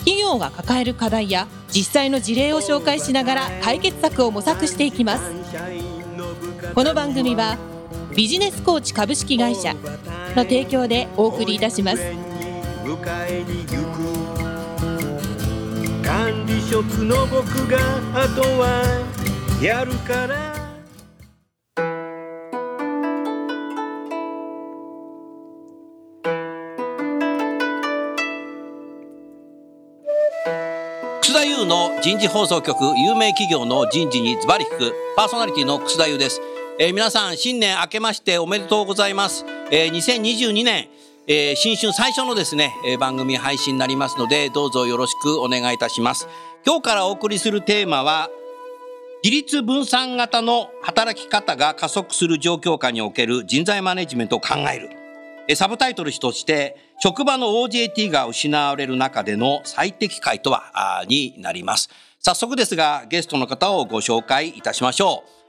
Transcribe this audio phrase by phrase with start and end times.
[0.00, 5.30] 企業が抱える課題や実際の事例を紹介しながら解決策を模索していきます。
[6.74, 7.58] この番組は
[8.16, 12.02] ビジネスコーチ株式会社の提供でお送りいたします。
[16.02, 17.78] 管理職の僕が
[18.14, 19.04] あとは
[19.62, 20.49] やるから。
[32.02, 36.40] 人事放送局有名企業の人事にズバリ聞くパーソナリティの楠田優です、
[36.78, 40.88] えー皆さん新年明けましておめでとうございます、えー2022年、
[41.26, 46.26] えー新春最初のですね、えー番組配信になりますのでどうぞよろしくお願いいたします。
[46.64, 48.30] 今日からお送りするテーマは
[49.22, 54.88] 自立分散型の働き方が加速する状況下における人材マネジメントを考える。
[55.48, 61.88] えサブタイトルとして、職場の OJT が失われる中での最適解とは、になります。
[62.18, 65.40] 早速ですが、ゲストの方をご紹介いたしましょう。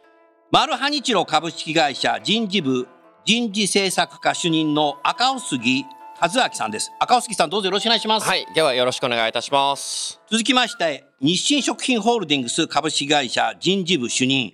[0.52, 2.88] マルハニチロ株式会社人事部
[3.25, 5.85] 人事政策課主任の赤尾杉
[6.21, 6.89] 和明さんです。
[6.99, 8.27] 赤尾杉さんどうぞよろしくお願いします。
[8.27, 10.21] はい、ではよろしくお願いいたします。
[10.31, 14.53] 続きまして、日清食品ホールディングス株式会社人事部主任、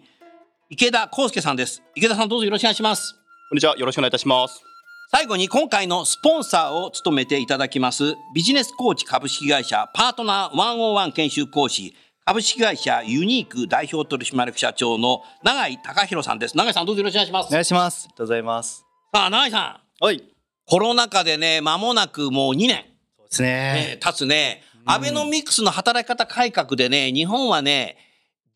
[0.71, 1.83] 池田康介さんです。
[1.95, 3.13] 池田さんどうぞよろしくお願いします。
[3.49, 3.77] こんにちは。
[3.77, 4.66] よろしくお願いいたします。
[5.09, 11.95] 最後に今回のスポンサーを務めていただきますビジネスコーチ株式会社パートナー101研修講師
[12.25, 18.03] 株式会社ユニーク代表取締役社長の永井隆弘さんです永井さんどうぞよろしくお願いしますお願いします。
[18.03, 18.85] ありがとうございます。
[19.13, 20.23] さあ永井さんはい。
[20.65, 22.83] コロナ禍でね間もなくもう2年、
[23.17, 23.97] そうですねね。
[24.01, 27.95] 経つねアベノミクスの働き方改革でね日本はね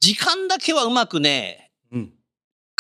[0.02, 1.61] 時間だけはうまくねうん。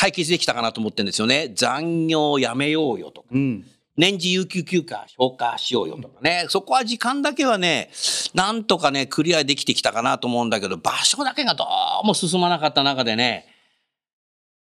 [0.02, 1.52] 解決できたかなと思ってるんですよね。
[1.54, 3.28] 残業やめようよとか。
[3.32, 3.68] うん。
[3.96, 7.92] 年次有給休暇消化しようよとかね、そこは時間だけはね、
[8.34, 11.68] なんとかね、クリアできてきたかなと思うんだけど、場所だけがど
[12.04, 13.46] うも進まなかった中でね、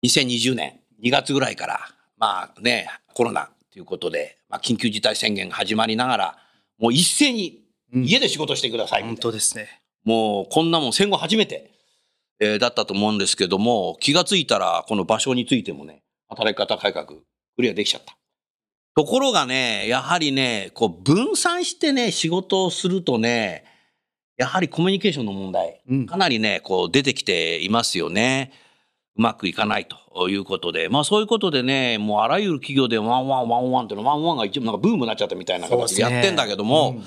[0.05, 1.81] 2020年2月ぐらいから、
[2.17, 6.39] まあね、コロナということで、まあ、緊急事態宣言が始まりながら、
[6.81, 7.63] もう一斉に
[7.93, 8.05] うん。
[8.05, 9.23] 家で仕事してくださいみ本たいな。
[9.23, 9.83] 当ですね。
[10.05, 11.78] もうこんなもん戦後初めて、
[12.41, 17.17] えーだったと思うんですけども、気がついたらこの場所についてもね、働き方改革、ク
[17.59, 18.17] リアできちゃった。
[18.95, 23.65] ところがね、やはりね、こう分散してね、仕事をするとね、
[24.37, 28.53] やはりコミュニケーションの問題、うんかなりね、こう出てきていますよね。
[28.53, 28.68] う
[29.19, 37.05] まくいかないということで、まあそういうことでね、もうあらゆる企業でワンオンワンワンオンワンっていうのワンオンワンが一部なんかブームになっちゃったみたいな形でやってんだけども、うん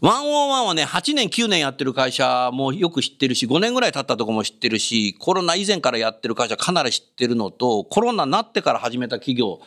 [0.00, 9.60] ワンオンワンはね、8年、9年やってる会社もよく知ってるし、5年ぐらい経ったとこも知ってるし、コロナ以前からやってる会社かなり知ってるのと、コロナになってから始めた企業、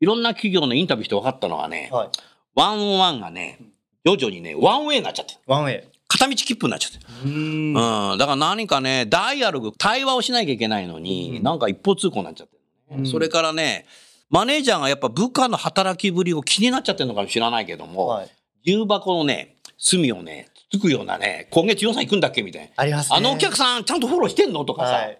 [0.00, 2.08] いろんな企業のインタビューして分かったのはね、はい。
[2.54, 3.58] ワンオンワンがね、
[4.04, 5.40] 徐々にね、ワンウェイになっちゃってる。
[5.46, 5.84] ワンウェイ。
[6.10, 7.04] 片道切符になっちゃってる。
[7.24, 8.12] うん。
[8.12, 8.18] うん。
[8.18, 12.56] だから何かね、ダイアログ、対話をしなきゃいけないのに、うんなんか一方通行になっちゃって
[12.90, 13.86] うんそれからね、
[14.28, 18.30] マネージャーがやっぱ部下の働きぶりを気になっちゃってるのかもしれないけども、はい。
[18.66, 22.68] 重箱のね、隅をね、つつくようなね、今月予算行くんだっけみたいな。
[22.76, 23.16] ありますね。
[23.16, 25.18] あのお客さんちゃんとフォローしてんのとかさ、はい。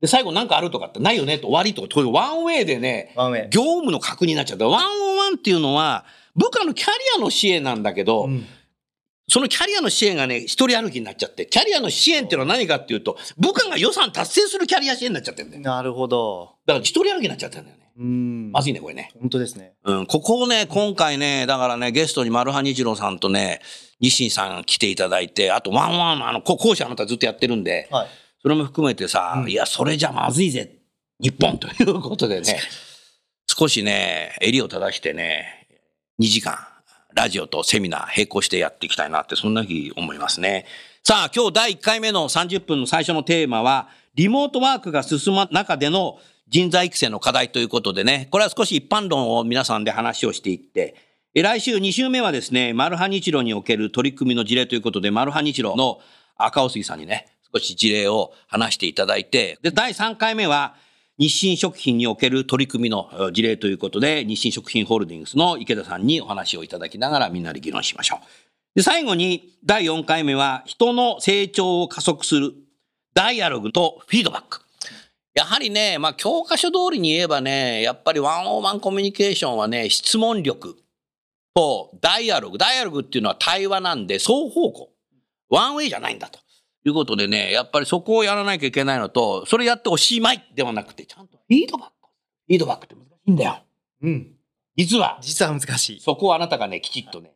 [0.00, 3.14] で、最後なんかあるとかってないよねと終わりとか、これワンウェイでね。
[3.50, 4.66] 業務の確認になっちゃった。
[4.66, 8.44] ワンオンワンっていうのは、部下のキャリアの支援なんだけど、うん
[9.28, 15.62] そのキャリアの支援がね、一人歩きになっちゃって、キャリアの支援っていうのは何かっていうと、部下が予算達成するキャリア支援になっちゃってるんだよ。
[15.62, 16.56] なるほど。
[16.66, 17.84] だから一人歩きになっちゃったんだよね。
[17.96, 18.52] うん。
[18.52, 19.10] まずいね、これね。
[19.18, 19.74] 本当ですね。
[19.84, 23.60] うん、ここをね、今回ね、だからね、ゲストにマルハニチロさんとね、
[24.00, 28.08] 日清さん来ていただいて、あとワンワンのあの、こ講師はまたずっとやってるんで、はい。
[28.42, 30.70] それも含めてさ、うんいや、それじゃまずいぜ、
[31.18, 32.60] 日本ということでね、
[33.46, 35.66] 少しね、襟を正してね、
[36.20, 36.58] 2時間、
[37.14, 40.66] ラジオとセミナー並行してやっていきたいなって、そんな日思いますね。
[41.02, 46.18] さあ、今日第1回目の30分の最初のテーマは、リモートワークが進む中での
[46.48, 50.96] 人材育成の課題ということでね、これは少し一般論を皆さんで話をしていって、
[51.34, 56.00] 来週2週目はですね、マルハニチロにおける取り組みの事例ということで、マルハニチロの
[56.36, 60.74] 赤尾杉さんにね、少し事例を話していただいて、で、第3回目は、
[61.18, 68.26] 日清食品における取り組みの事例ということで、日清食品ホールディングスの池田さんにお話をいただきながらみんなで議論しましょう。
[68.74, 72.52] で、最後に第4回目は、人の成長を加速する
[73.14, 74.60] ダイアログとフィードバック。
[75.34, 80.76] やはりね、まあ、教科書通りに言えばね、やっぱりワンオーワンコミュニケーションはね、質問力
[81.54, 82.58] とダイアログ。
[82.58, 84.90] ダイアログっていうのは対話なんで、双方向。
[85.48, 86.40] ワンウェイじゃないんだと。
[86.84, 91.94] いうことでね、やっぱりそこをやらなきゃいけないのと、それやっておしまいではなくて、ちゃんとフィードバック。
[92.46, 93.58] フィードバックって難しいんだよ。
[94.02, 94.34] うん。
[94.76, 96.00] 実は、実は難しい。
[96.00, 97.32] そこをあなたがね、きちっとね、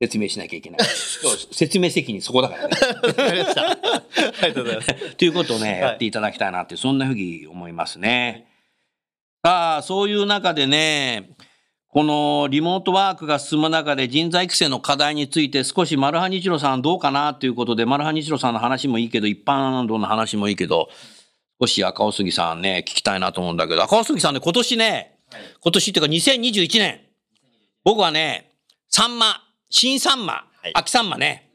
[0.00, 0.80] 説明しなきゃいけない。
[1.50, 2.76] 説明責任そこだからね。
[2.76, 5.16] ありがとうございます。
[5.16, 8.46] ということをね、いやっていただきたいなって、そんなふうに思いますね。
[9.44, 11.30] さあ、そういう中でね、
[11.90, 20.90] このリモートワークが進む中で人材育成の課題について少しマルハニチロさんどうかなということで、マルハニチロさんの話もいいけど、一般論の話もいいけど、
[21.60, 25.18] 少し赤尾杉さんね、聞きたいなと思うんだけど、赤尾杉さんね、今年ね、
[25.62, 27.00] 今年っていうか2021年、
[27.84, 28.52] 僕はね、
[28.90, 30.72] サンマ、新サンマ、はい。
[30.74, 31.50] 秋サンマね、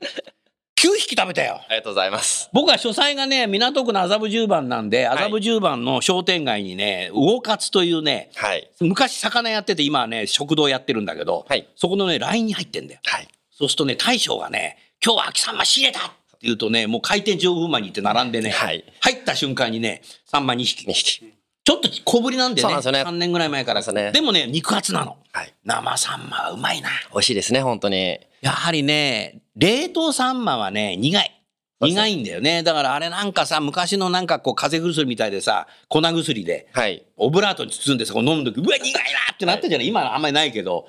[0.84, 1.62] 9匹食べたよ。
[1.62, 2.50] ありがとうございます。
[2.52, 8.70] 僕は書斎がね、港区の麻布十番なんで、麻布十番の商店街にね、魚カツというね、はい。
[8.82, 13.00] 昔魚やってて今はね、食堂やってるんだけど、はいそこのね、LINE に入ってんだよ。
[13.06, 13.30] はい。
[13.50, 20.86] そうするとね、大将がね、今日は秋さんま仕入れたって言うとね、もう開店15分前に行って並んでね、はい入った瞬間にね、サンマ2匹。
[20.86, 21.34] 2匹。
[21.66, 23.80] ちょっと小ぶりなんでね、そうなんですよね3年ぐらい前から。
[23.80, 25.18] ですねでもね、肉厚なの。
[25.32, 25.54] はい。
[25.64, 26.90] 生サンマはうまいな。
[27.12, 28.20] 美味しいですね、本当に。
[28.42, 31.44] やはりね、冷凍サンマはね、苦い。
[31.82, 32.64] 苦いんだよね。
[32.64, 37.06] だからあれなんかさ、昔のなんかこう風邪薬みたいでさ、粉薬で、はい。
[37.18, 39.00] オブラートに包んでさ、こう飲むとき、うわ、苦いな
[39.34, 40.88] ってなったじゃない、今あんまりないけど、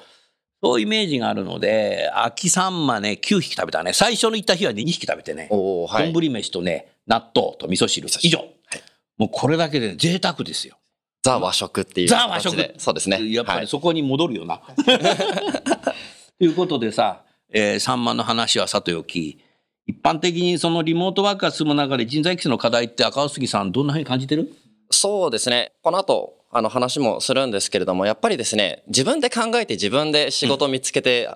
[0.62, 3.92] そういうイメージがあるので、秋サンマね、9匹食べたね。
[3.92, 5.48] 最初の行った日はね、2匹食べてね。
[5.50, 6.12] おおはい。
[6.12, 8.08] 丼飯とね、納豆と味噌汁。
[8.22, 8.44] 以上。
[9.16, 10.76] もうこれだけで贅沢ですよ。
[11.22, 12.74] ザ和食っていうザ和食。
[12.78, 13.30] そうですね。
[13.32, 14.60] やっぱはいりそこに戻るよな。
[16.38, 19.38] ということでさ、えー、サンマの話はさておき、
[19.86, 24.52] 一般的にそのリモートワークが進む中で人材育成の課題って赤尾杉さんどんなふうに感じてる？
[24.90, 25.72] そうですね。
[25.82, 31.28] この後、あの話もするんですけれども、やっぱりですね、自分で考えて自分で仕事を見つけて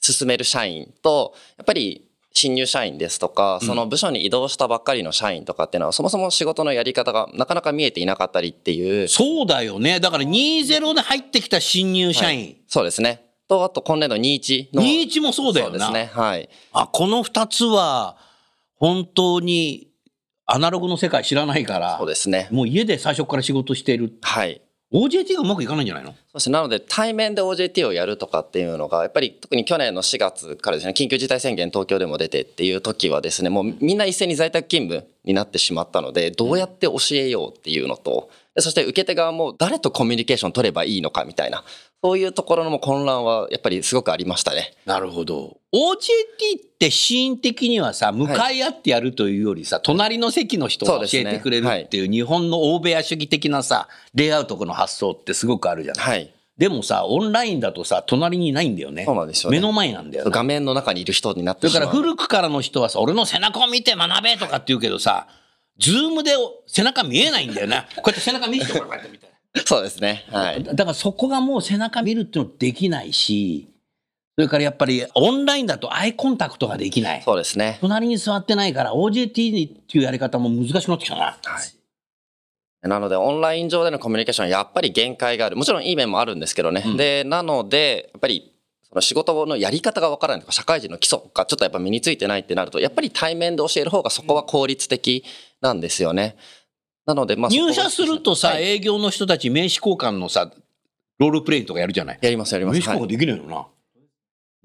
[0.00, 9.08] 進める社員と、やっぱり新入社員ですとか、その部署に移動したばっかりの社員とかっていうのは、そもそも仕事のやり方がなかなか見えていなかったりっていう。
[9.08, 10.00] そうだよね。
[10.00, 12.56] だから20で入ってきた新入社員。
[12.68, 13.26] そうですね。
[13.48, 14.82] と、あと今年度21の。
[14.82, 15.86] 21もそうだよな。
[15.86, 16.10] そうですね。
[16.12, 16.48] はい。
[16.72, 18.16] あ、この2つは
[18.76, 19.88] 本当に
[20.46, 22.48] アナログの世界知らないからそう、ですね。
[22.50, 24.12] もう家で最初から仕事している。
[24.22, 24.62] はい。
[24.92, 26.10] OJT がうまくいかないんじゃないの？
[26.10, 26.50] そうです。
[26.50, 41.62] なので、対面で OJT をやるとかっていうのが、やっぱり特に去年の4月からですね、緊急事態宣言東京でも出てっていう時はですね、もうみんな一斉に在宅勤務になってしまったので、どうやって教えようっていうのと、そして受け手側も誰とコミュニケーション取ればいいのかみたいな、
[42.02, 44.72] そういうところの混乱はやっぱりすごくありましたね。
[44.86, 45.58] なるほど。
[45.72, 56.06] OJT ってシーン的にはさ、向かい合ってやるというよりさ、隣の席の人が教えてくれるっていう日本の欧米屋主義的なさ、レイアウトの発想ってすごくあるじゃない。
[56.06, 56.34] はい。
[56.56, 59.04] でもさ、オンラインだとさ、隣にいないんだよね。
[59.04, 61.88] そうなんですよね目の前なんだよな画面の中にいる人になってだから。
[61.88, 65.26] 古くからの人はさ、俺の背中を見て学べとかって言うけどさ、
[65.78, 66.32] Zoom で
[66.66, 67.82] 背中見えないんだよな。
[67.82, 69.29] こうやって背中見せてこうやってみたい
[69.66, 70.24] そうですね。
[70.30, 70.62] はい。
[70.62, 70.72] な。
[70.74, 73.68] だからそこがもう背中見るっていうのできないし、
[74.36, 77.22] それからやっぱりオンラインだとアイコンタクトができない。
[77.22, 77.78] そうですね。
[77.80, 81.22] 隣に座ってないから OJT っていうやり方も難しくなってきたな。
[81.42, 82.88] はい。
[82.88, 85.56] なので、オンライン上でのコミュニケーションはやっぱり限界がある。
[85.56, 86.82] もちろんいい面もあるんですけどね。
[86.86, 88.54] うんで、なので、やっぱり、
[88.88, 95.24] その仕事のやり方がわからないとか、社会人の基礎がちょっとやっぱ身についてないってなると、やっぱり対面で教える方がそこは効率的
[95.60, 96.36] なんですよね。
[97.06, 100.50] なので、まあ、入社するとさ、はい営業の人たち名刺交換のさ、
[101.18, 102.18] ロールプレイとかやるじゃない？
[102.20, 102.78] やります、やります。
[102.78, 103.66] 名刺交換はい、できないのな。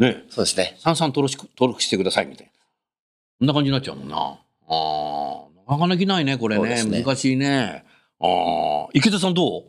[0.07, 0.25] ねえ。
[0.29, 0.75] そうですね。
[0.79, 2.51] さんさん登録し登録してくださいみたいな。
[3.39, 4.17] こんな感じになっちゃうもんな。
[4.17, 4.37] あ
[5.67, 6.83] あ、なかなかできないね、これね。
[6.83, 7.85] ね難しいね。
[8.19, 9.63] ああ、池田さんどう？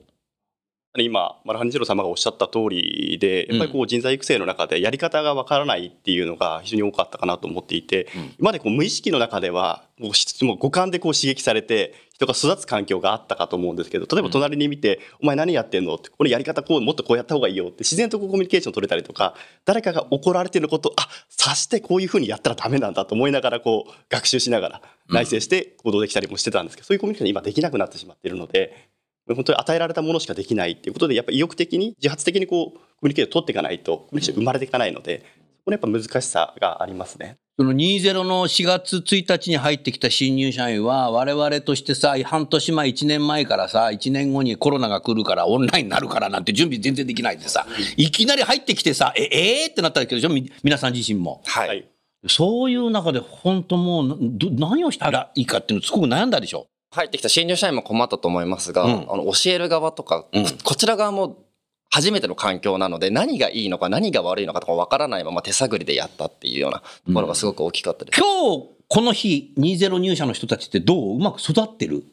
[1.02, 8.22] 今、マルハニジロ様がおっしゃった通りで、やっぱりこう人材育成の中でやり方がわからないっていうのが非常に多かったかなと思っていて、うん。
[8.22, 19.34] 今までこう無意識の中では、もうしもう五感でこう刺激されて、人が育つ環境があったかと思うんですけど、例えば隣に見て、お前何やってんのって、これやり方こう、もっとこうやった方がいいよって、自然とこうコミュニケーション取れたりとか、
[19.66, 28.88] 誰かが怒られてること、あ、察してこういうふうにやったらダメなんだと思いながら、こう、学習しながら、内省して行動できたりもしてたんですけど、そういうコミュニケーション今できなくなってしまっているので、
[29.34, 35.24] 本当に与えられたものしかできないっていうことで、やっぱり意欲的に、自発的にこう、コミュニケーションを取っていかないと、コミュニケーション生まれていかないので、
[35.58, 37.36] そこにやっぱ難しさがありますね。
[37.58, 47.66] その20の4月1日に入ってきた新入社員は、我々としてさ、半年前、1年前からさ、1年後にコロナが来るから、オンラインになるからなんて準備全然できないでさ、
[47.96, 50.28] いきなり入ってきてさ、え、えー、ってなったわけでしょ？
[50.28, 51.42] み皆さん自身も。
[51.46, 51.68] はい。
[51.68, 51.88] はい。
[52.28, 54.18] そういう中で本当もう
[54.52, 56.66] 何をしたらいいかっていうのすごく悩んだでしょ？
[56.90, 58.92] 入ってきた新入社員も困ったと思いますが、うん。
[59.10, 60.44] あの教える側とか、うん。
[60.44, 61.44] ここちら側も
[61.90, 68.20] 初めての環境なので何がいいのか何が悪いのかとか分からないまま手探りでやったっていうようなところがすごく大きかったです。
[68.20, 72.04] 今日、この日、20入社の人たちってどううまく育ってる？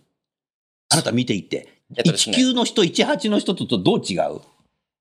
[0.89, 1.69] あなた見ていて。
[1.95, 2.37] えっとですね。
[2.37, 4.41] 19の人、18の人ととどう違う？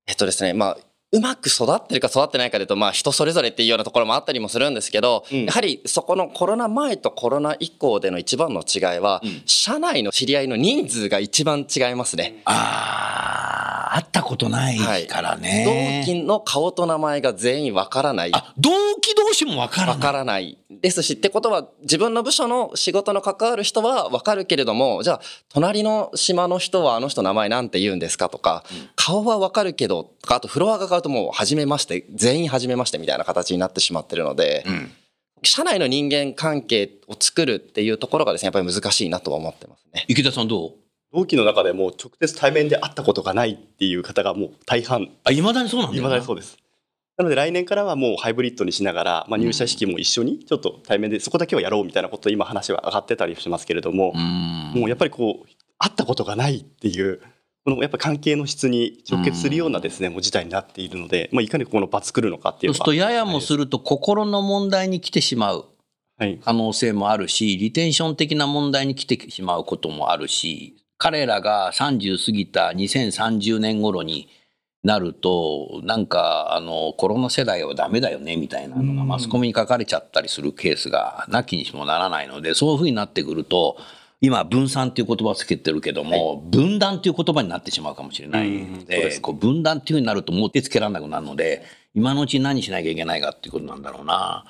[0.07, 0.77] えっとですね、まあ、
[1.13, 5.45] うまく育ってるか育ってないかでいうと、まあ人それぞれっていうようなところもあったりもするんですけど、うん。
[5.45, 9.43] やはりそこのコロナ前とコロナ以降での一番の違いは、うん。
[9.45, 12.41] 社内の知り合いの人数が一番違いますね。
[12.45, 13.32] ああ、
[13.93, 16.03] 会ったことないからね。
[16.05, 18.31] 同期の顔と名前が全員わからない。
[18.33, 20.01] あ、同期同士もわからわない。
[20.01, 28.63] からないですし、ってことは自分の部署の仕事の関わる人はわかるけれども、じゃあ隣の島の人はあの人名前なんて言うんですかとか、
[28.95, 34.91] 顔はわかるけど、とかあとフロアが変わるともう初めまして、全員初めましてみたいな形になってしまってるので、うん
[35.45, 40.05] 社内の人間関係を作るっていうところがですね、やっぱり難しいなとは思ってますね。
[40.07, 40.73] 池田さんどう？
[41.13, 45.09] 同期の中でも直接対面で会ったことがないっていう方がもう大半。
[45.23, 46.57] あ、いまだにそうなんだいまだにそうです。
[47.17, 54.79] なので来年からはもうハイブリッドにしながら、まあ、入社式も一緒にちょっと対面でそこだけはやろうみたいなこと今話は上がってたりしますけれどもう、ん。
[54.79, 57.21] もうやっぱりこう会ったことがないっていう
[57.63, 65.65] このやっぱ関係の質に直結するようなですねもう事態になっているので、まあ、いかにこの場作るのかっていうそうすると、ややもすると心の問題に来てしまう
[66.17, 66.39] はい。
[66.43, 74.29] 可能性もあるし、リテンション的な問題に来てしまうこともあるし、彼らが30過ぎた2030年頃に
[74.85, 83.75] なると、なんか、あの、コロナ世代はダメだよね、みたいなのがマスコミに書かれちゃったりするケースがなきにしもならないので、そういうふうになってくると、
[84.21, 94.45] 今、分散っていう言葉をつけてるけども、分断っていう言葉になってしまうかもしれないので、分断っていうふうになるともう手つけられなくなるので、今のうちに何しなきゃいけないかっていうことなんだろうな。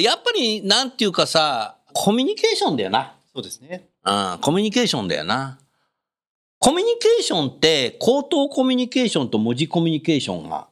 [0.00, 3.14] やっぱり、なんていうかさ、コミュニケーションだよな。
[3.34, 3.88] そうですね。
[4.04, 5.58] うん、コミュニケーションだよな。
[6.58, 10.68] コミュニケーションって、口頭コミュニケーションと文字コミュニケーションが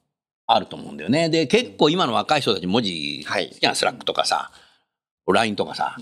[0.47, 1.31] あると思うんだよね。
[1.31, 4.52] で、結構今の若い人たち文字好きなはい Slack とかさ、
[5.26, 5.97] LINE とかさ。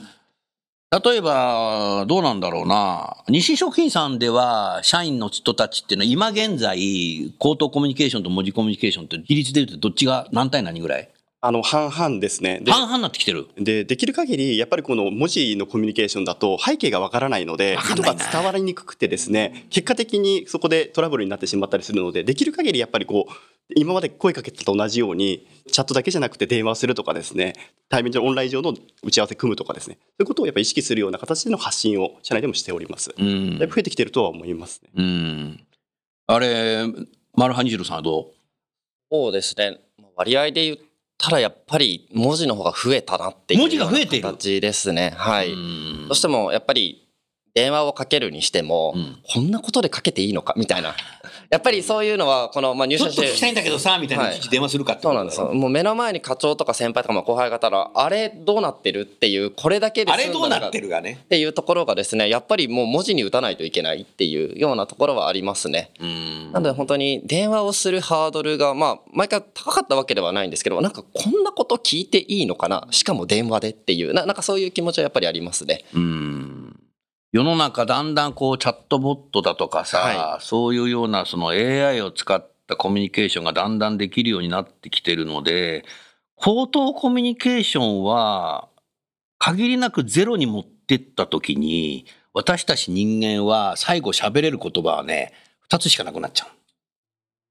[1.04, 3.18] 例えば、どうなんだろうな。
[3.28, 11.08] 西食品さんでは、社員の人たちっていうのは、今現在、口頭コミュニケーションと文字コミュニケーションって比率で言うとどっちが何対何ぐらい？
[11.40, 12.58] あの半々ですね。
[12.62, 13.46] で半々になってきてる。
[13.56, 23.32] でできる限りやっぱりこの文字のコミュニケーションだと背景がわからないので意図が伝わりにくくてですね結果的にそこでトラブルになってしまったりするのでできる限りやっぱりこう
[23.76, 27.52] 今まで声かけてたと同じようにチャットだけじゃなくて電話をするとかですね
[27.88, 33.14] 対面上オンライン上の打ち合わせ組むとかですねそういうことをやっぱり意識するような形での発信を社内でもしております。
[33.16, 34.90] うんだいぶ増えてきてるとは思いますね。
[34.96, 35.64] うん。
[36.26, 36.84] あれ、
[37.34, 38.24] マルハニジルさんはどう？
[39.10, 39.78] そうですね。
[40.16, 40.76] 割合で言っ
[41.18, 45.12] たらやっぱり文字の方が増えたなっていう文字が増えている形ですね。
[45.16, 45.52] はい。
[45.52, 47.07] うんどうしてもやっぱり
[47.58, 50.54] 電話をかけるにしても、うんこんなことでかけていいのか？
[50.56, 50.94] みたいな。
[51.50, 53.22] やっぱりそういうのは、この、まあ、入ちょ社して。
[53.22, 55.52] っと聞きたいんだけどさ、みたいな、電話するかってそうなんですよ。
[55.52, 61.20] もう目の前に課長とか先輩とかまあ後輩がいたら、あれどうなってるっていう、これだけであれどうなるってるがね。
[61.24, 65.90] っていうところがですね、やっぱりもう文字に打たないといけないっていうようなところはありますね。
[66.00, 72.86] うんなので本当に電話をするハードルが、まあ、毎回高かったわけではないんですけど、なんかこんなこと聞いていいのかな？
[72.90, 75.84] しかも電話でっていう、ななんかそういう気持ちはやっぱりありますね。
[75.94, 76.80] うん
[77.30, 85.84] 世の中だんだんこうチャットボットだとかさ、はそういうようなその AI を使ったコミュニケーションがだんだんできるようになってきてるので
[86.36, 88.68] 口頭コミュニケーションは
[89.38, 95.32] 限りなくゼロに持ってった時に私たち人間は最後喋れる言葉はね
[95.70, 96.48] 2つしかなくなっちゃう。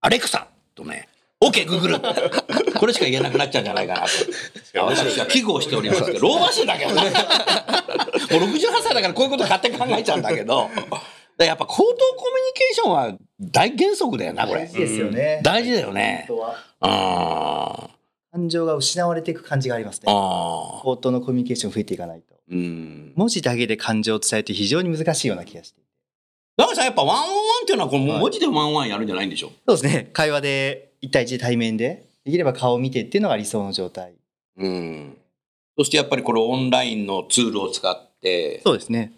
[0.01, 1.07] アレクサとね
[1.43, 1.99] OK グーグル。
[2.73, 4.07] これしか言えなくなっちゃうんじゃないかなと。
[4.85, 7.11] 私は危惧をしておりますけど老婆心だけどね
[8.07, 10.69] もう68歳だからこういうこと勝手に考えちゃうんだけど
[11.39, 15.41] やっぱ口頭コミュニケーションは大原則だよなこれ大事ですよね。
[15.43, 16.27] 大事だよね
[16.79, 17.89] あ
[18.31, 20.13] 感情が失われていく感じがありますあね。
[20.81, 22.35] 口頭のコミュニケーション増えていかないと。
[22.49, 25.81] うん文字だけで感情を伝えて非常に難しいような気がして。
[26.55, 29.51] だからさやっぱワンオンワンっていうのはこうはい文字でワンオンワンやるんじゃないんでしょ？
[29.67, 30.09] そうですね。
[30.13, 34.13] 会話で1対1で対面で、できれば顔を見てっていうのが理想の状態。
[34.57, 35.17] うん
[35.77, 39.13] そしてやっぱりこれオンラインのツールを使ってそうですね。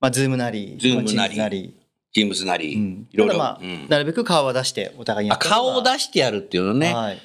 [0.00, 1.74] まあ、 Zoom なり、まあ Teams なりなり。
[2.16, 7.18] Teams なり、うんいろいろ、まあうんなるべく顔を出してお互いに顔を出してやるっていうのね、はい。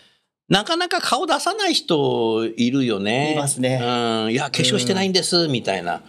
[0.50, 3.34] なかなか顔出さない人いるよね。
[3.34, 4.32] いますねうん。
[4.32, 6.02] いや、化粧してないんです、みたいな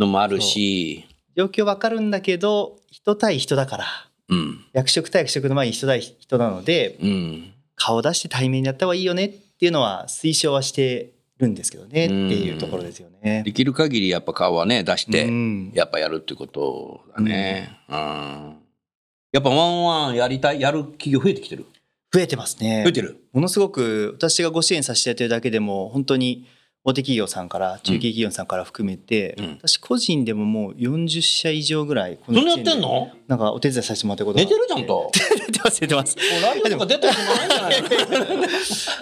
[0.00, 1.04] のもあるし。
[1.36, 3.86] 状況わかるんだけど、人対人だから、
[4.28, 4.64] うん。
[4.72, 7.52] 役職対役職の前に人対人なので、うん。
[7.76, 13.42] 顔を出して対面にやった方がいいよねっていうのは推奨はしてるんですけどねっていうところですよね。
[13.44, 17.78] できる限りやっぱ顔はね出して、うんやっぱやるっていうことだね。
[17.88, 18.56] うん。
[19.32, 21.66] やっぱワンワンやりたい、やる企業増えてきてる？
[22.12, 22.92] 増えてますね増え。
[22.92, 23.16] てる？
[23.32, 26.46] ものすごく私がご支援させていただいてるだけでも本当に
[26.88, 33.10] 大手企業さんから中計企業さんから含めて、うん私個人でももう40社以上ぐらいこそんなやってんの？
[33.26, 35.10] なんかお手伝いさせてもらったことが寝てるじゃんと？
[35.48, 37.82] 出てます出てますラジオとか出てるじゃない？
[37.82, 37.88] の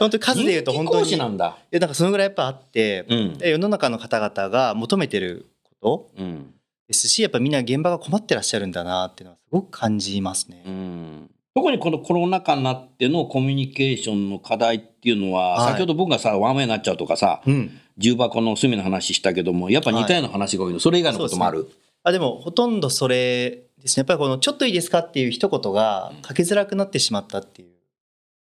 [0.01, 1.57] 本当に数で言うと本当に師なんだ。
[1.71, 3.39] いやなんかそのぐらいやっぱあって、うん。
[3.39, 5.47] で世の中の方々が求めてる
[5.81, 6.53] ことうん。
[6.89, 10.63] ですしやっぱみんな現場が困ってらっしゃるんだなっていうのはすごく感じますね。
[10.67, 15.73] うん特にこのコロナ禍になってのコミュニケーションの課題っていうのは、はい。
[15.73, 21.67] 先ほど僕がさワンウェイになっちゃうとかさうん、重箱の隅の話したけどもやっぱ似たような話が多いの、それ以外のこともある？
[22.03, 24.03] あでもほとんどそれですね。
[24.03, 27.73] やっぱりこの「ちょっといいですか?」っていう一言がかけづらくなってしまったっていうち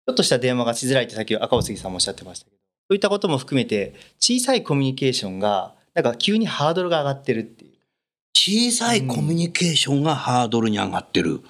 [0.09, 7.71] ょっとした電話がしづらいってさっき赤尾杉さんもおっしゃってましたけどそういったことも含めて小さいコミュニケーションがなんか急にハードルが上がってるっていう。
[8.37, 11.41] 小さいコミュニケーションがハードルに上がってる。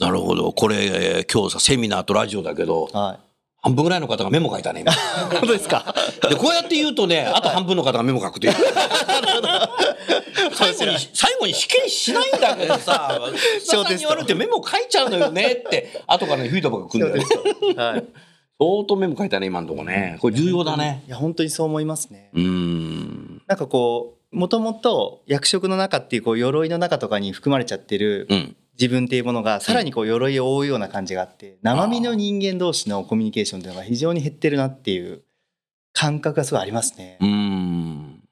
[0.00, 0.52] なるほど。
[0.52, 3.24] これ、えー今日さ、セミナーとラジオだけど、はい
[3.60, 4.92] 半分ぐらいの方がメモ書いたね、今。
[5.32, 5.92] 本当ですか？
[6.30, 8.54] で、こうやって言うとね、あと半分の方がメモ書くという。
[10.54, 17.74] 最後に、最後に試験しないんだけどさ、小テストさんに言われてメモ書いちゃうのよねって、後からね、フィードバック来るんだよね。
[17.76, 18.04] はい
[18.60, 20.18] 相当メモ書いたね、今のとこね。
[20.20, 21.04] これ重要だね。
[21.06, 23.42] いや本当にそう思いますねうーん。
[23.46, 28.56] なんかこうもともと役職の中っていうこう鎧の中とかに含まれちゃってるうん。
[28.78, 35.22] 自分っていうものがさらにこう鎧を覆うような感じがあって生身の人間同士のコミュニケーションっていうのが非常に減ってるなっていう
[35.92, 37.24] 感覚がすごいありますねう。
[37.24, 38.22] ーん。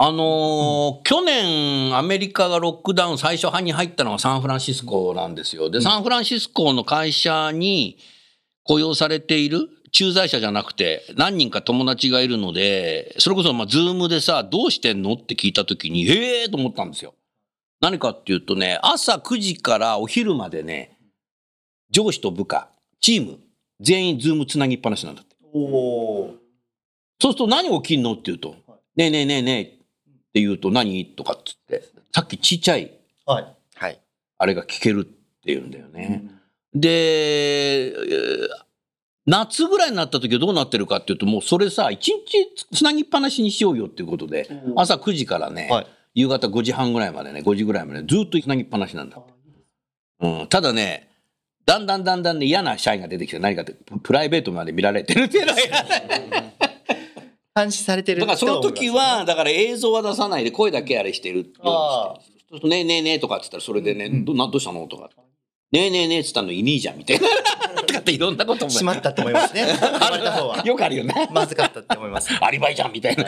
[0.00, 5.70] あのー去年アメリカがロックダウン最初派に入ったのがサンフランシスコなんですよ。
[5.70, 7.98] で、サンフランシスコの会社に
[8.62, 17.14] 雇用されている駐在者じゃなくて何人か友達がいるので、それこそまあ Zoom でさ、どうしてんのって聞いた時に、ええーと思ったんですよ。
[17.80, 20.98] 何かっていうとね、朝9時からお昼までね、
[21.90, 22.68] 上司と部下、
[23.00, 23.38] チーム、
[23.80, 25.36] 全員 Zoom つなぎっぱなしなんだって。
[25.52, 26.38] そう
[27.22, 28.56] すると何起きんのって言うと、
[28.96, 29.66] ねえねえねえねえっ
[30.32, 31.06] て言うと何？
[31.06, 32.92] とかっつって、さっきちっちゃい
[33.24, 33.46] はい。
[33.74, 34.00] はい。
[34.38, 36.30] あれが聞けるって言うんだよね。
[36.74, 38.48] で、えー
[39.30, 49.20] 夏ぐらいになった時はどうなってるかっていうと、もうそれさ、一日つなぎっぱなしにしようよっていうことで、朝9時からね、はい夕方5時半ぐらいまでね、5時ぐらいまでずっとつなぎっぱなしなんだ。
[50.20, 51.08] うん、ただね、
[51.64, 55.84] だんだんだんだんね、嫌な社員が出てきて、何かって、ププライベートまで見られてるっていうのが嫌だ
[57.54, 61.68] 監視されてるだからその時は、だから映像は出さないで声だけあれしてるようにしてる。
[61.68, 65.10] あそうするとねえねえねえとかって言ったらそれでね、どなどうしたのとか。
[65.70, 67.28] ねえねえねえって言ったのいねえじゃんみたいな。
[67.86, 68.70] とかっていろんなことも。
[68.70, 69.66] しまったと思いますね。
[69.76, 70.62] 生まれた方は。
[70.64, 71.28] よくあるよね。
[71.30, 72.30] まずかったって思います。
[72.40, 73.24] アリバイじゃんみたいな。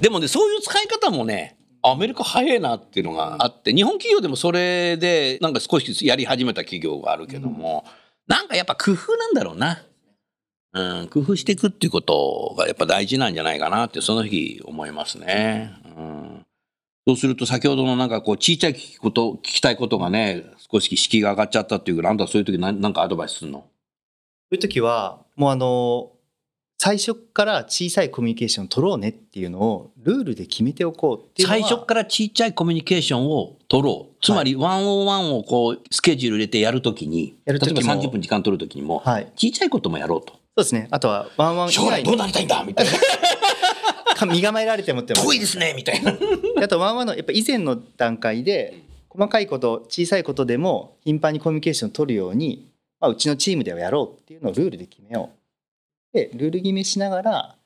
[0.00, 7.84] でもね、そういう使い方もね、アメリカ早いなっていうのがあって、日本企業でもそれでなんか少しずつやり始めた企業があるけども、
[8.26, 9.82] なんかやっぱ工夫なんだろうな。
[10.72, 15.72] うん、工夫していくっていうことがやっぱ大事なんじゃないかなってその日思いますね。
[15.84, 16.46] うん、
[17.06, 23.58] そうすると先ほどのなんかこう小さい聞きこと聞きたいことがね少し敷居が上がっちゃったっていうあんたはそういう時何なんかアドバイスするの？
[23.60, 23.66] そ
[24.52, 26.12] ういう時は、もうあの、
[26.78, 34.16] 最初から小さいコミュニケーションを取ろうねっていうのをルールで決めておこうっていう最初からちっちゃいコミュニケーションを取ろう。
[34.22, 39.32] つまり、ワンオンワンをこう、スケジュール入れてやるときに、やる時も例えば30分時間取るときにも、はい。
[39.36, 40.32] ちっちゃいこともやろうと。
[40.32, 40.88] そうですね。
[40.90, 42.92] あとは、ワンワン以将来どうなりたいんだみたいな。
[44.14, 45.22] か身構えられてもっても。
[45.22, 46.16] 遠いですねみたいな。
[46.62, 55.43] あとワンワンのやっぱ以前の段階で細かいこと小さいことでも頻繁にコミュニケーションを取るように、まあ、うちのチームではやろうっていうのをルールで決めよう
[56.14, 57.56] でルール決めしながら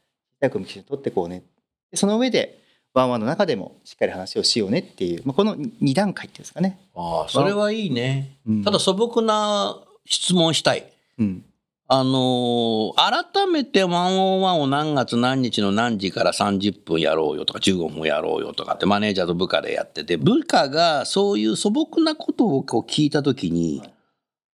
[0.40, 1.44] 小さいコミュニケーションを取っていこうね。
[1.90, 2.58] でその上で
[2.94, 8.38] ワンワンの中でもしっかり話をしようねっていう、まあ、この2段階っていうんですかね、ああ、それはいいね。
[8.46, 8.64] うん。
[8.64, 10.90] ただ素朴な質問したい。
[11.18, 11.44] うん、
[11.88, 23.82] あのー改めてワンオンワンを何月何日の何時から30分やろうよとか15分やろうよとかってマネージャーと部下でやってて部下がそういう素朴なことをこう聞いた時に、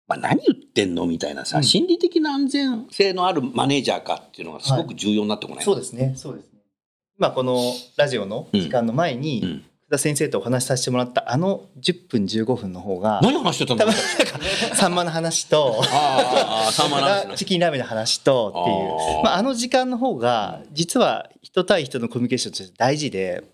[0.06, 1.64] まあ、何言ってんのみたいなさ、うん。
[1.64, 6.60] 心理的な安全性のあるマネージャーかっていうのがすごく重要になってこない、そうですねそうですね。
[7.18, 9.64] 今このラジオの時間の前に、うん。
[9.84, 13.92] 福田先生とお話しさせてもらったあの10分15分の方が何話してたんだ？
[14.74, 15.82] サンマの話と
[17.36, 19.18] チキンラーメンの話とっていう。
[19.18, 19.24] あー。
[19.24, 23.44] まあ、あの時間の方が実は人対人のコミュニケーションとして大事で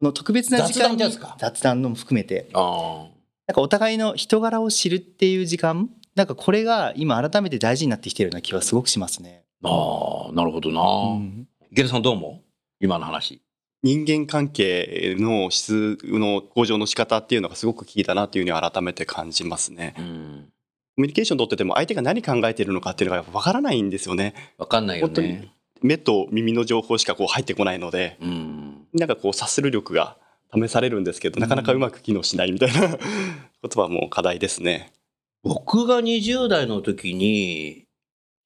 [0.00, 1.02] この特別な時間に
[1.38, 2.48] 雑談のも含めて。
[2.54, 3.06] あ
[3.46, 9.44] なんかお互いの人柄を知るっていう時間なんかこれが今改めて大事になってきてるような気はすごくしますね。
[9.64, 12.42] あああなるほどな、うん池田さんどう思
[12.80, 13.40] 今の話。
[13.82, 19.94] 人間関係の質の向上の仕方っていうのがすごくキーだなっていうふうに改めて感じますね。
[19.98, 20.52] うん。
[20.96, 24.34] コミュニケーション取ってても相手が何考えてるのかっていうのがわからないんですよね。
[24.58, 25.52] わかんないよ本当にね。
[25.80, 28.86] 目と耳の情報しかこう入ってこないので、うん。
[28.92, 30.18] なんかこう察する力が
[30.54, 32.98] 試されるんですけど、なかなかうまく機能しないみたいな
[33.62, 34.92] ことはもう課題ですね。
[35.42, 37.84] 僕が20代の時に、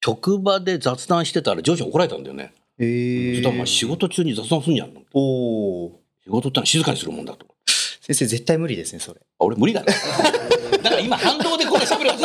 [0.03, 2.53] 職場で雑談してたら上司に怒られたんだよね。
[2.79, 5.01] へえそしたらお前仕事中に雑談すんじゃんの。
[5.13, 7.45] おお仕事ってのは静かにするもんだと。
[8.01, 9.93] 先生絶対無理ですねそれあ俺無理だね。
[10.81, 12.11] だから今反動でこれ喋る。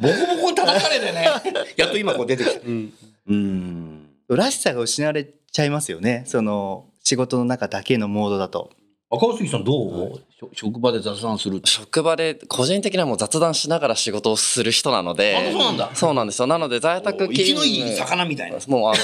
[0.00, 1.28] ボコボコに叩かれてね。
[1.76, 2.60] やっと今こう出てきた。
[2.60, 2.92] うん
[3.28, 4.10] うん。
[4.28, 8.70] らしさが失われちゃいますよねその仕事の中だけのモードだと。
[9.12, 11.60] 赤杉さんどう、しょ職場で雑談する。
[11.64, 15.36] 職場で個人的にはもう雑談しながら仕事をする人なので。
[15.36, 15.90] あそうなんだ。
[15.94, 16.46] そうなんですよ。
[16.46, 18.58] なので在宅勤生きの務いい魚みたいな。
[18.68, 18.96] もうあの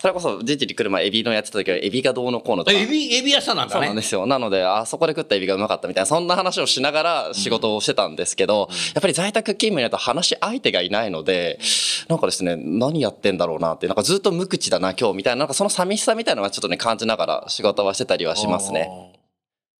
[0.00, 2.76] それこそ人事に来る前エビのやってた時はエビがどうのこうのとか。
[2.76, 3.80] エビ、エビ屋さんなんだね。
[3.80, 4.26] そうなんですよ。
[4.26, 11.58] なので、あそこで食ったエビがうまかったみたいな、そんな話をしながら仕事をしてたんですけど、やっぱり在宅勤務になると話し相手がいないので、
[12.08, 18.88] なんかですね、何やってんだろうなって、なんかずっと無口だな、今日みたいな、なんかその寂しさみたいなのはちょっとね、感じながら仕事はしてたりはしますね。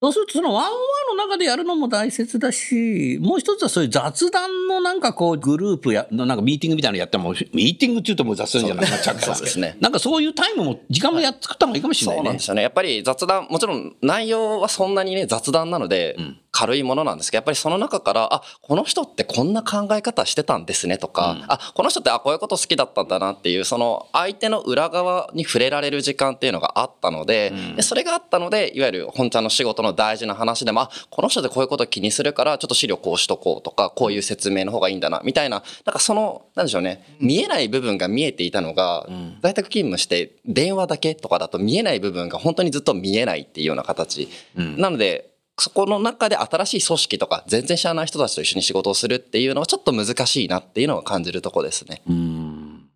[0.05, 9.35] そうするとそのワンワンの中でやるのも大切だし、もう一つはそういう雑談のなんかこうグループや、のなんかミーティングみたいなのやっても、ミーティングって言うともう雑談じゃなくなっちゃうから。
[9.35, 12.19] そうですねなんかそういうタイムも、時間もやっ作った方がいいかもしれないね。
[12.19, 12.62] そうなんですよね。
[12.62, 21.45] やっぱり雑談、もちろん内容はそんなにね、雑談なのでうん、軽いものなんですけど、やっぱりその中から、あ、この人ってこんな考え方してたんですねとか、うん。
[21.49, 27.77] あ、この人ってあ、こういうこと好きだったんだなっていう、その相手の裏側に触れられる時間っていうのがあったので、うん。
[27.77, 39.38] でそれがあったので、いわゆる本ちゃんの仕事の大事な話でも、あ、この人ってこういうこと気にするから、ちょっと資料こうしとこうとか、こういう説明の方がいいんだな、みたいな、なんかその、なんでしょうね、見えない部分が見えていたのが、ん。
[39.43, 44.29] 在宅勤務して電話だけとかだと見えない部分が本当にずっと見えないっていうような形。
[44.57, 44.81] うん。
[44.81, 52.03] なので、そこの中で新しい組織とか全然知らない人たちと一緒に仕事をするっていうのはちょっと難しいなっていうのは感じるとこですね。
[52.09, 52.88] うん。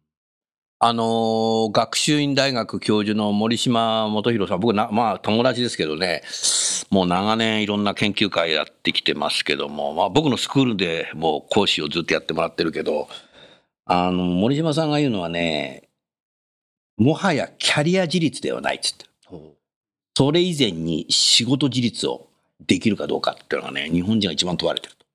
[0.81, 6.23] あのー学習院大学教授の森島元弘さん、僕な、まあ友達ですけどね、
[6.91, 13.09] もう長年いろんな研究会やってきてますけども、まあ僕のスクールでもう講師をずっとやってもらってるけど、
[13.87, 15.89] あの、森島さんが言うのはね、
[16.97, 19.07] もはやキャリア自立ではないっつって。
[20.17, 22.28] それ以前に仕事自立を
[22.61, 25.07] できるかどうかっていうのがね、日本人が一番問われてると。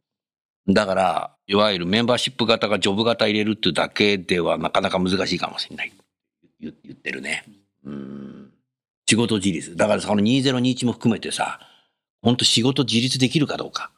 [0.74, 5.92] だから、いわゆるメンバーシップ型がジョブ型入れるっていうだけではなかなか難しいかもしれない。
[6.62, 7.44] 言ってるね。
[7.86, 8.52] うん。
[9.08, 9.76] 仕事自立。
[9.76, 11.60] だからその2021も含めてさ、
[12.22, 13.92] 本当仕事自立できるかどうか。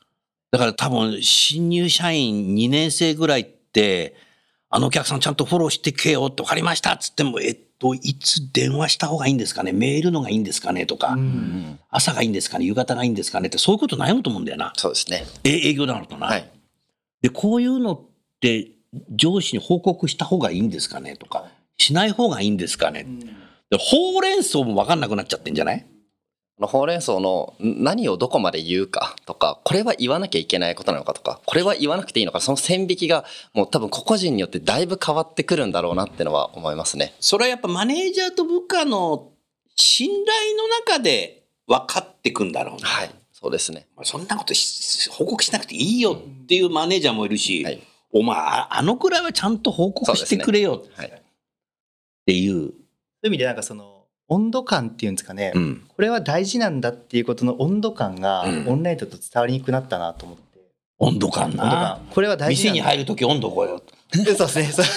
[0.52, 4.16] だから多分新入社員2年生ぐらいって、
[4.70, 9.72] あのお客さんちゃんとフォローしてけよって分かりましたっつっても、えっと、いつ電話した方がいいんですかね？
[9.72, 10.86] メールのがいいんですかね？
[10.86, 11.18] とか、
[11.90, 12.66] 朝がいいんですかね？
[12.66, 13.48] 夕方がいいんですかね？
[13.48, 14.74] って、そういうこと悩むと思うんだよな。
[14.76, 15.26] そうですね。
[15.44, 16.28] え営業だろうとな。
[16.28, 16.50] はい。
[17.22, 18.02] で、こういうのっ
[18.40, 18.72] て
[19.12, 21.16] 上司に報告した方がいいんですかね？
[21.16, 21.46] とか、
[21.78, 23.06] しない方がいいんですかね？
[23.70, 25.86] でほうれん草も分かんなくなっちゃってんじゃない？
[26.60, 37.14] ほうれん草のん何をどこまで言うかとか、これは言わなきゃいけないことなのかとか、これは言わなくていいのか、その線引きがもう多分個々人によってだいぶ変わってくるんだろうなってのは思いますね。
[37.20, 39.32] それはやっぱマネージャーと部下の
[39.76, 42.88] 信頼の中で分かってくんだろうな。
[42.88, 43.10] はい。
[43.34, 43.88] そうですね。
[43.98, 47.82] まあそんなことし報告しなくていいよっていうマネージャーもいるし、はい
[48.18, 51.22] お前ああのくらいはちゃんと報告してくれよっはい。
[52.26, 52.54] ていう。
[52.54, 53.95] そういう意味でなんかその
[54.28, 55.84] 温度感っていうんですかね、うん。
[55.88, 58.68] これは大事なんだっていうことの温度感がうん。
[58.68, 60.44] オンラインだと伝わりにくくなったなと思って、
[60.98, 61.64] 温度感な。
[61.64, 62.08] 感。
[62.12, 63.76] これは大事店に入るとき温度超えよ。
[63.76, 63.82] う。
[64.36, 64.88] そうですね。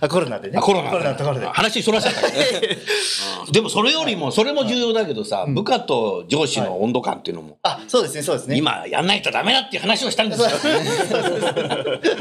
[0.00, 0.58] あコロナでね。
[0.58, 1.46] あコロナコロナのところで。
[1.46, 2.78] 話そらしちゃったけどね
[3.46, 3.52] うん。
[3.52, 8.56] でもそれよりもそれも重要だけどさ、部下と上司の温度感っていうのも、あそうですねそうですね。
[8.56, 10.48] 今やんないとダメだっていう話をしたんですよ。
[10.48, 10.56] あり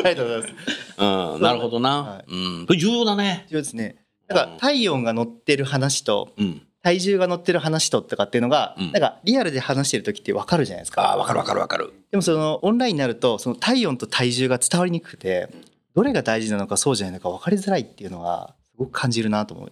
[0.04, 0.28] がとう。
[0.28, 0.54] ございます
[0.98, 3.46] うん、なるほどな、はうん、重要だね。
[3.50, 3.96] 重要ですね
[4.30, 8.92] だから体温が乗ってる話とうん、体重が乗ってる話ととかっていうのが、うん。
[8.92, 11.12] なんかリアルで話してる時って分かるじゃないですか。
[11.12, 11.94] あ分かる分かる分かる。
[12.12, 15.50] でもそのオンラインになるとその体温と体重が伝わりにくくて
[15.96, 19.72] どれが大事なのかそうじゃないのか分かりづらいっていうのがすごく感じるなと思う。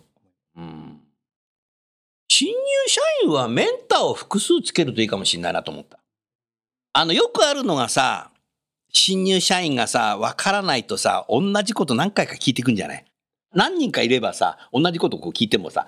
[0.57, 0.99] うん。
[2.29, 2.55] 新入
[2.87, 5.97] 社員はメンターを複数つけるといいかもしれないなと思った。
[6.93, 8.31] あの、よくあるのがさ、
[8.91, 13.05] 新入社員がさ、わからないとさ、同じこと何回か聞いてくんじゃない？
[13.53, 15.87] 何人かいればさ、同じことこう聞いてもさ、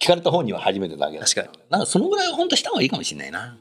[0.00, 1.48] 聞かれた方には初めてだけだ確かに。
[1.70, 3.38] なんかそのぐらいは本当した方がいいかもしれないな。
[3.40, 3.56] やっ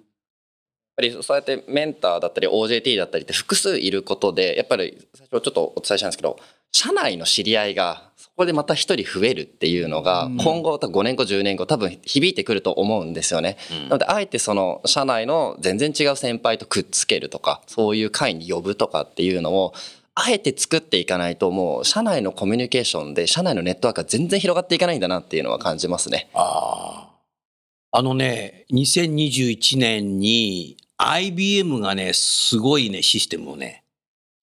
[0.96, 6.38] ぱりそうやってメンターだったり OJT だったりって複数いることでやっぱり最初ちょっとお伝えしたんですけど
[6.72, 13.58] 社内の知り合いがこでまた一人増えるっていうのが、今後、多分5年後、10年後、多分響いてくると思うんですよね。
[13.84, 19.74] なので、あえてその、社内の全然違う先輩とくっつけるとか、そういう会に呼ぶとかっていうのを、
[20.16, 26.30] あえて作っていかないと、もう、社内のコミュニケーションで、社内のネットワークが全然広がっていかないんだなっていうのは感じますね。
[26.34, 27.98] ああ。
[27.98, 33.84] あのね、2021年に IBM がね、すごいね、システムをね、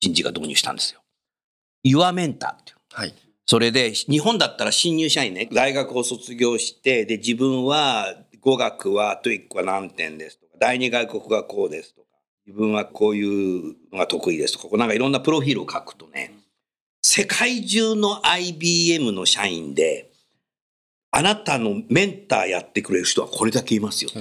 [0.00, 1.00] 人事が導入したんですよ。
[1.84, 2.76] Your Mentor っていう。
[2.92, 3.14] はい。
[3.46, 11.99] それで、日本だったら新入社員ね、大学を卒業して、で、自分は語学は、 TOEIC は何点ですとか、第二外国語はこうですとか、
[12.50, 16.34] 自分はこういうのが得意ですとか、こうなんかいろんなプロフィールを書くとね、
[17.00, 20.10] 世界中の IBM の社員で、
[21.12, 24.10] あなたのメンターやってくれる人はこれだけいますよ。
[24.10, 24.16] す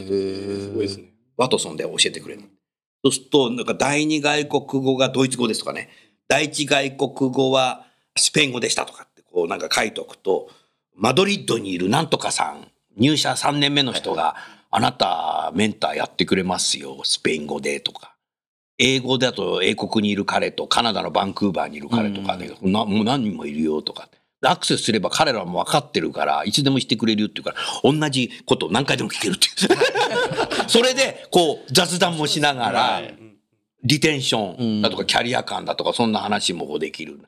[0.73, 1.11] ごいですね。
[1.37, 2.43] ワトソンで教えてくれる。
[3.03, 5.89] そうすると、なんか第二外国語がドイツ語ですとかね、
[6.27, 10.49] 第一外国語はスペイン語でしたとかって、こうなんか書いておくと、
[10.95, 14.35] マドリッドにいるなんとかさん、入社3年目の人が、
[14.71, 18.08] あなたメンターやってくれますよ、スペイン語でとか。
[18.79, 24.09] 英語だと英国にいる彼とカナダのバンクーバーにいる彼とかで、なもう何人もいるよとか。
[24.41, 29.77] アクセスすれば彼らも分かってるから、いつでもしてくれるよって言うから、同じことを何回でも聞けるっていう。
[30.69, 33.01] それで、こう、雑談もしながら、
[33.83, 37.19] リテンションだとかキャリア感だとか、そんな話もできる。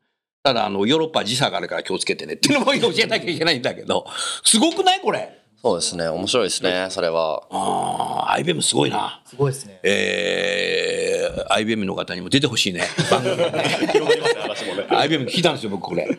[0.44, 4.06] ただ、あの、ヨーロッパは時差があるから気をつけてねっていうのも 教えなきゃいけないんだけど、
[4.46, 5.41] すごくないこれ？
[5.62, 6.08] そうですね。
[6.08, 6.88] 面白いですね。
[6.89, 7.43] それは。
[7.52, 9.21] ああ、IBM すごいな。
[9.26, 9.80] すごいですね。
[9.84, 12.82] えー、IBM の方にも出てほしいね。
[13.12, 14.86] 番組にね広がりますね、話もね。
[14.89, 16.10] IBM 聞いたんですよ、僕これ。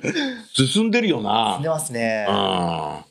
[0.52, 1.58] 進んでるよな。
[1.60, 2.24] 出ますね。
[2.28, 3.04] うん。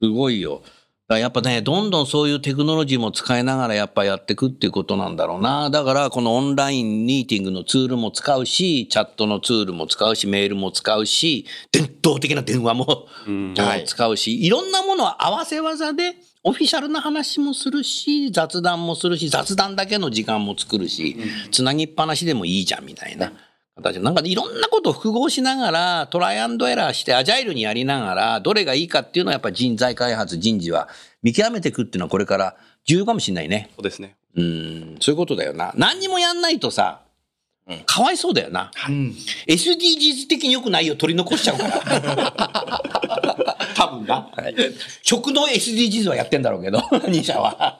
[0.00, 0.62] すごいよ。
[1.08, 5.68] やっぱね、どんどんそういうテクノロジーも使いながらやっぱやっていくっていうことなんだろうな。
[5.68, 13.06] だからこのオンラインミーティングのツールも使うし、チャットのツールも使うし、メールも使うし、伝統的な電話も、
[13.56, 13.84] はい。
[13.84, 21.16] 使うし、いろんなものを合わせ技で、オフィシャルな話もするし、雑談もするし、雑談だけの時間も作るし、
[21.52, 23.32] つなぎっぱなしでもいいじゃんみたいな。
[23.76, 30.88] 形なんかいろんなことを複合しながら、トライアンドエラーしてアジャイルにやりながら、どれがいいかっていうのはやっぱり人材開発、人事は
[31.22, 33.70] 見極めていくっていうのはこれから重要かもしれないね。
[33.74, 34.16] そうですね。
[34.36, 35.72] うん、そういうことだよな。
[35.76, 37.00] 何にもやんないとさ、
[37.86, 38.70] かわいそうだよな。
[38.88, 39.14] うん。
[39.46, 42.84] SDGs 的に良くないよ、取り残しちゃうから。
[43.74, 44.28] 多分な。
[45.02, 47.78] 食の SDGs はやってんだろうけど、 2社は。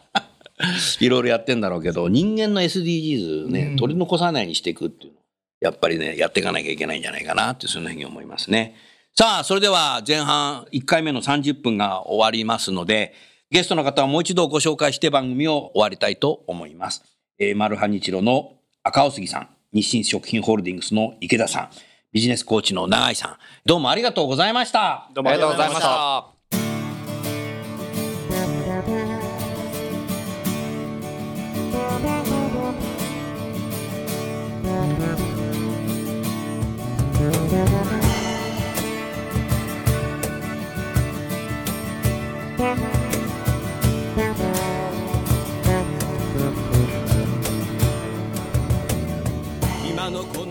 [1.00, 5.18] いろいろやってんだろうけど、人間の SDGs ね、取り残さないにしていくっていうの。
[5.62, 8.74] やっぱりね、やっていかなきゃいけないんじゃないかなって、そんなふうに思いますね。
[9.14, 13.14] さあ、それでは前半1回目の30分が終わりますので、
[13.50, 17.04] ゲストの方をもう一度ご紹介して番組を終わりたいと思います。
[17.38, 21.70] えー、マルハニチロの赤尾杉さん、日清食品ホールディングスの池田さん、
[22.12, 25.08] ビジネスコーチの永井さん、どうもありがとうございました。
[25.14, 26.41] どうもありがとうございました。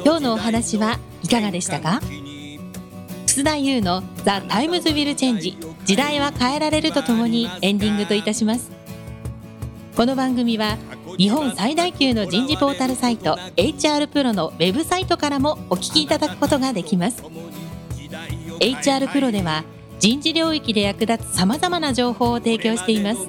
[0.03, 2.01] 今日のお話はいかがでしたか？
[3.27, 8.71] 楠田祐の「The Times Will Change 時代は変えられる」とともにエンディングといたします。
[9.95, 10.77] この番組は
[11.17, 17.23] 日本最大級の人事ポータルサイト HR プロのウェブサイトからもお聞きいただくことができます。
[18.59, 19.63] HR プロでは
[19.99, 23.27] 人事領域で役立つさまざまな情報を提供しています。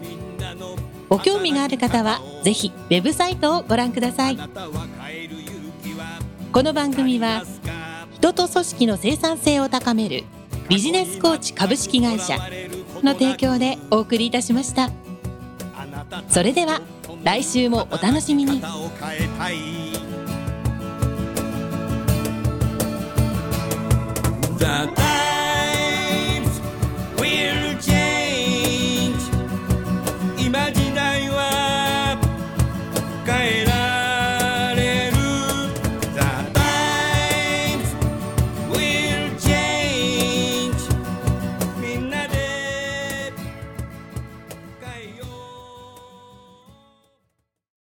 [1.09, 4.39] ご興味がある方はぜひウェブサイトをご覧ください。
[6.53, 7.45] この番組は
[8.13, 10.25] 人と組織の生産性を高める
[10.69, 12.37] ビジネスコーチ株式会社
[13.03, 14.91] の提供でお送りいたしました。
[16.29, 16.83] それでは
[17.25, 18.63] 来週もお楽しみに。